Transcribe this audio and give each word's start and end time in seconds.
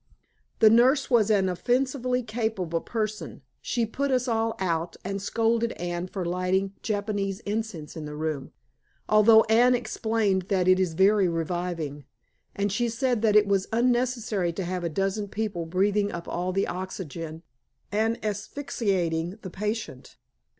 The 0.57 0.69
nurse 0.71 1.11
was 1.11 1.29
an 1.29 1.47
offensively 1.47 2.23
capable 2.23 2.81
person. 2.81 3.43
She 3.61 3.85
put 3.85 4.09
us 4.09 4.27
all 4.27 4.55
out, 4.57 4.97
and 5.05 5.21
scolded 5.21 5.73
Anne 5.73 6.07
for 6.07 6.25
lighting 6.25 6.73
Japanese 6.81 7.39
incense 7.41 7.95
in 7.95 8.05
the 8.05 8.15
room 8.15 8.51
although 9.07 9.43
Anne 9.43 9.75
explained 9.75 10.47
that 10.49 10.67
it 10.67 10.79
is 10.79 10.95
very 10.95 11.27
reviving. 11.27 12.05
And 12.55 12.71
she 12.71 12.89
said 12.89 13.21
that 13.21 13.35
it 13.35 13.45
was 13.45 13.67
unnecessary 13.71 14.51
to 14.53 14.63
have 14.65 14.83
a 14.83 14.89
dozen 14.89 15.27
people 15.27 15.67
breathing 15.67 16.11
up 16.11 16.27
all 16.27 16.51
the 16.51 16.65
oxygen 16.65 17.43
and 17.91 18.17
asphyxiating 18.25 19.37
the 19.43 19.51
patient. 19.51 20.17